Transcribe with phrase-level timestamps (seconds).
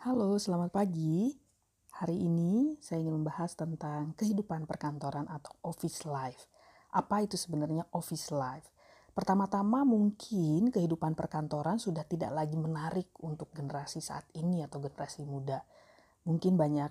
[0.00, 1.28] Halo, selamat pagi.
[2.00, 6.48] Hari ini saya ingin membahas tentang kehidupan perkantoran atau office life.
[6.88, 8.64] Apa itu sebenarnya office life?
[9.12, 15.68] Pertama-tama mungkin kehidupan perkantoran sudah tidak lagi menarik untuk generasi saat ini atau generasi muda.
[16.24, 16.88] Mungkin banyak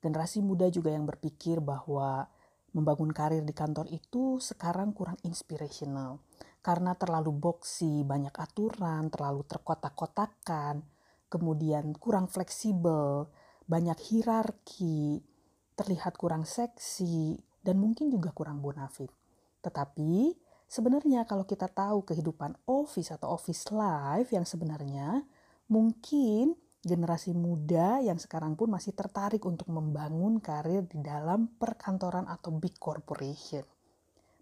[0.00, 2.32] generasi muda juga yang berpikir bahwa
[2.72, 6.24] membangun karir di kantor itu sekarang kurang inspirational
[6.64, 10.80] karena terlalu boxy, banyak aturan, terlalu terkotak-kotakan,
[11.28, 13.28] kemudian kurang fleksibel,
[13.68, 15.20] banyak hierarki,
[15.76, 19.12] terlihat kurang seksi, dan mungkin juga kurang bonafit.
[19.60, 20.34] Tetapi
[20.66, 25.22] sebenarnya kalau kita tahu kehidupan office atau office life yang sebenarnya
[25.68, 32.54] mungkin generasi muda yang sekarang pun masih tertarik untuk membangun karir di dalam perkantoran atau
[32.56, 33.66] big corporation.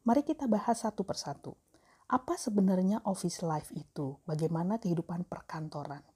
[0.07, 1.59] Mari kita bahas satu persatu.
[2.07, 4.23] Apa sebenarnya office life itu?
[4.23, 6.07] Bagaimana kehidupan perkantoran?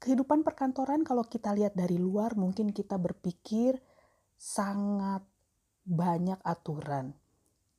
[0.00, 3.80] Kehidupan perkantoran kalau kita lihat dari luar mungkin kita berpikir
[4.36, 5.24] sangat
[5.86, 7.14] banyak aturan.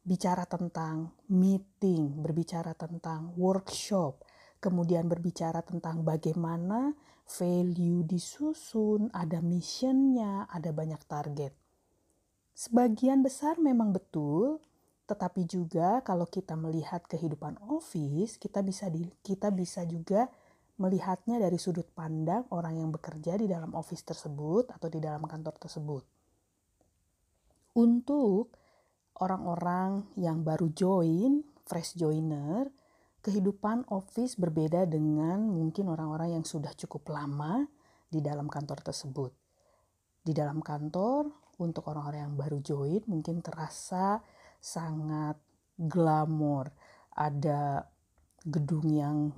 [0.07, 4.23] Bicara tentang meeting, berbicara tentang workshop,
[4.63, 6.95] kemudian berbicara tentang bagaimana
[7.27, 11.51] value disusun, ada missionnya, ada banyak target.
[12.55, 14.63] Sebagian besar memang betul,
[15.11, 20.31] tetapi juga kalau kita melihat kehidupan office, kita bisa di, kita bisa juga
[20.77, 25.57] melihatnya dari sudut pandang orang yang bekerja di dalam office tersebut atau di dalam kantor
[25.57, 26.03] tersebut.
[27.77, 28.53] Untuk
[29.21, 32.69] orang-orang yang baru join, fresh joiner,
[33.25, 37.65] kehidupan office berbeda dengan mungkin orang-orang yang sudah cukup lama
[38.07, 39.33] di dalam kantor tersebut.
[40.21, 44.21] Di dalam kantor, untuk orang-orang yang baru join mungkin terasa
[44.61, 45.37] sangat
[45.77, 46.69] glamor.
[47.17, 47.81] Ada
[48.45, 49.33] gedung yang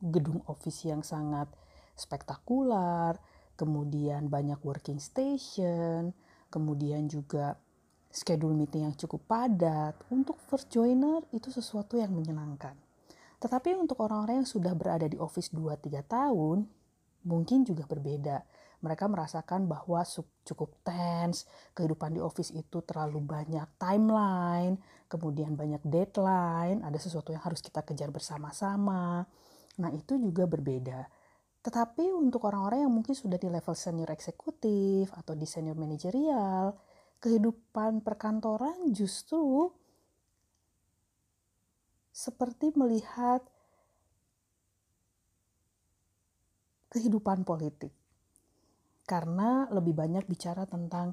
[0.00, 1.46] gedung office yang sangat
[1.92, 3.20] spektakular,
[3.60, 6.16] kemudian banyak working station,
[6.48, 7.60] kemudian juga
[8.08, 9.94] schedule meeting yang cukup padat.
[10.08, 12.74] Untuk first joiner itu sesuatu yang menyenangkan.
[13.40, 16.64] Tetapi untuk orang-orang yang sudah berada di office 2-3 tahun,
[17.24, 18.44] mungkin juga berbeda.
[18.80, 20.00] Mereka merasakan bahwa
[20.44, 21.44] cukup tense,
[21.76, 27.84] kehidupan di office itu terlalu banyak timeline, kemudian banyak deadline, ada sesuatu yang harus kita
[27.84, 29.28] kejar bersama-sama
[29.78, 31.06] Nah, itu juga berbeda.
[31.60, 36.74] Tetapi untuk orang-orang yang mungkin sudah di level senior eksekutif atau di senior manajerial,
[37.20, 39.68] kehidupan perkantoran justru
[42.10, 43.44] seperti melihat
[46.90, 47.92] kehidupan politik.
[49.04, 51.12] Karena lebih banyak bicara tentang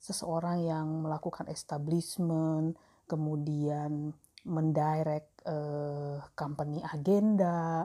[0.00, 4.16] seseorang yang melakukan establishment, kemudian
[4.48, 7.84] mendirect uh, company agenda,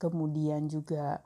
[0.00, 1.20] kemudian juga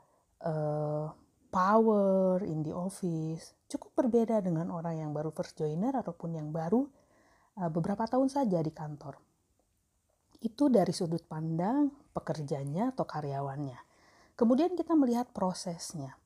[0.45, 1.09] uh,
[1.49, 3.57] power in the office.
[3.67, 6.85] Cukup berbeda dengan orang yang baru first joiner ataupun yang baru
[7.57, 9.17] uh, beberapa tahun saja di kantor.
[10.41, 13.77] Itu dari sudut pandang pekerjanya atau karyawannya.
[14.33, 16.17] Kemudian kita melihat prosesnya.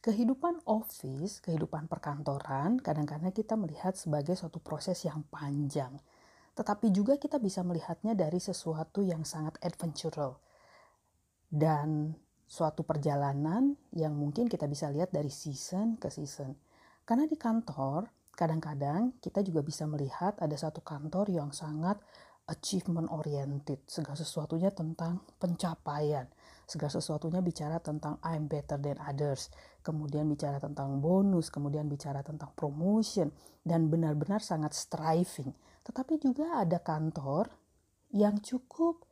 [0.00, 6.00] Kehidupan office, kehidupan perkantoran, kadang-kadang kita melihat sebagai suatu proses yang panjang
[6.54, 10.42] tetapi juga kita bisa melihatnya dari sesuatu yang sangat adventural.
[11.50, 12.14] Dan
[12.50, 16.54] suatu perjalanan yang mungkin kita bisa lihat dari season ke season.
[17.06, 21.98] Karena di kantor, kadang-kadang kita juga bisa melihat ada satu kantor yang sangat
[22.50, 26.26] achievement oriented, segala sesuatunya tentang pencapaian,
[26.70, 29.50] segala sesuatunya bicara tentang I'm better than others,
[29.82, 33.34] kemudian bicara tentang bonus, kemudian bicara tentang promotion,
[33.66, 35.50] dan benar-benar sangat striving.
[35.82, 37.50] Tetapi juga ada kantor
[38.14, 39.02] yang cukup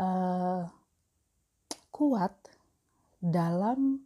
[0.00, 0.64] uh,
[1.92, 2.32] kuat
[3.20, 4.00] dalam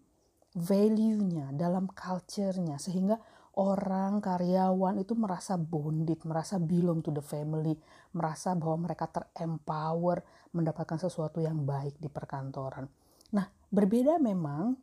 [0.59, 3.17] value-nya, dalam culture-nya, sehingga
[3.59, 7.77] orang karyawan itu merasa bonded, merasa belong to the family,
[8.17, 10.25] merasa bahwa mereka terempower
[10.57, 12.89] mendapatkan sesuatu yang baik di perkantoran.
[13.37, 14.77] Nah, berbeda memang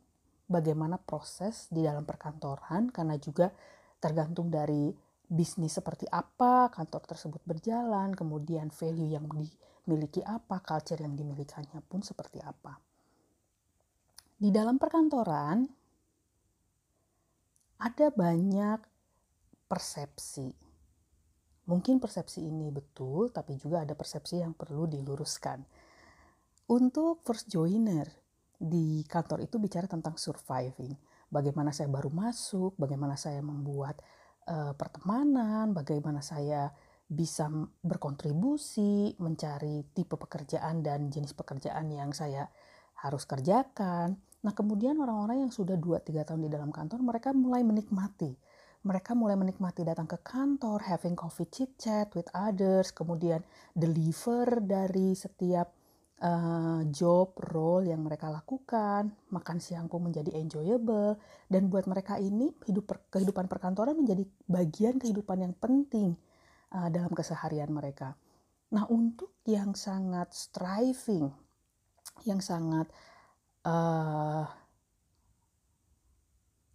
[0.46, 3.50] bagaimana proses di dalam perkantoran karena juga
[3.98, 4.90] tergantung dari
[5.30, 12.02] bisnis seperti apa kantor tersebut berjalan, kemudian value yang dimiliki apa, culture yang dimilikannya pun
[12.02, 12.78] seperti apa.
[14.40, 15.79] Di dalam perkantoran,
[17.80, 18.78] ada banyak
[19.64, 20.52] persepsi.
[21.64, 25.64] Mungkin persepsi ini betul, tapi juga ada persepsi yang perlu diluruskan.
[26.70, 28.06] Untuk first joiner
[28.60, 30.92] di kantor itu bicara tentang surviving.
[31.32, 34.02] Bagaimana saya baru masuk, bagaimana saya membuat
[34.50, 36.68] uh, pertemanan, bagaimana saya
[37.10, 37.50] bisa
[37.82, 42.50] berkontribusi, mencari tipe pekerjaan dan jenis pekerjaan yang saya
[43.02, 48.32] harus kerjakan, Nah, kemudian orang-orang yang sudah 2-3 tahun di dalam kantor, mereka mulai menikmati.
[48.80, 53.44] Mereka mulai menikmati datang ke kantor, having coffee chit chat with others, kemudian
[53.76, 55.68] deliver dari setiap
[56.24, 61.20] uh, job role yang mereka lakukan, makan siang pun menjadi enjoyable,
[61.52, 66.16] dan buat mereka ini hidup per, kehidupan perkantoran menjadi bagian kehidupan yang penting
[66.72, 68.16] uh, dalam keseharian mereka.
[68.72, 71.28] Nah, untuk yang sangat striving,
[72.24, 72.88] yang sangat
[73.64, 74.44] uh,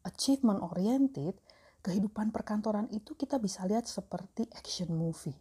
[0.06, 1.34] achievement oriented,
[1.82, 5.38] kehidupan perkantoran itu kita bisa lihat seperti action movie.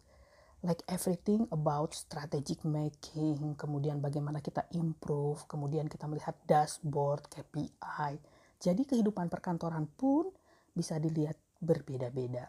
[0.65, 8.17] Like everything about strategic making, kemudian bagaimana kita improve, kemudian kita melihat dashboard, KPI.
[8.57, 10.33] Jadi kehidupan perkantoran pun
[10.73, 12.49] bisa dilihat berbeda-beda.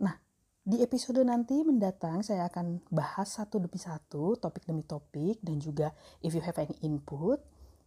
[0.00, 0.16] Nah,
[0.64, 5.92] di episode nanti mendatang saya akan bahas satu demi satu, topik demi topik, dan juga
[6.24, 7.44] if you have any input,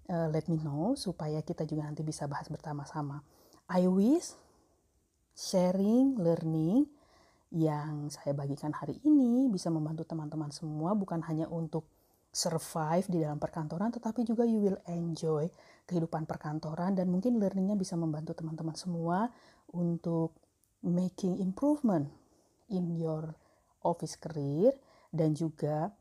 [0.10, 3.22] uh, let me know supaya kita juga nanti bisa bahas bersama-sama.
[3.70, 4.38] I wish
[5.36, 6.88] sharing, learning
[7.56, 11.88] yang saya bagikan hari ini bisa membantu teman-teman semua bukan hanya untuk
[12.36, 15.48] survive di dalam perkantoran tetapi juga you will enjoy
[15.88, 19.32] kehidupan perkantoran dan mungkin learningnya bisa membantu teman-teman semua
[19.72, 20.36] untuk
[20.84, 22.12] making improvement
[22.68, 23.32] in your
[23.88, 24.76] office career
[25.16, 25.96] dan juga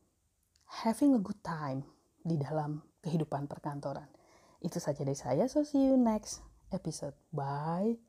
[0.83, 1.87] having a good time
[2.27, 4.09] di dalam kehidupan perkantoran.
[4.65, 6.41] Itu saja dari saya, so see you next
[6.73, 7.13] episode.
[7.29, 8.01] Bye.